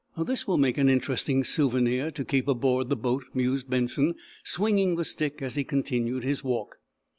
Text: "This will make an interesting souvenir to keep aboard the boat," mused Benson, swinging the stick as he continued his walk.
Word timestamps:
"This 0.17 0.47
will 0.47 0.57
make 0.57 0.79
an 0.79 0.89
interesting 0.89 1.43
souvenir 1.43 2.09
to 2.09 2.25
keep 2.25 2.47
aboard 2.47 2.89
the 2.89 2.95
boat," 2.95 3.25
mused 3.35 3.69
Benson, 3.69 4.15
swinging 4.43 4.95
the 4.95 5.05
stick 5.05 5.43
as 5.43 5.53
he 5.53 5.63
continued 5.63 6.23
his 6.23 6.43
walk. 6.43 6.79